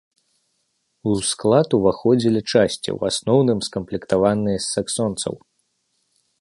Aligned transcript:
У 1.11 1.13
склад 1.31 1.69
уваходзілі 1.79 2.41
часці, 2.51 2.75
ў 2.77 2.99
асноўным 3.11 3.59
скамплектаваныя 3.69 4.57
з 4.65 4.73
саксонцаў. 4.75 5.33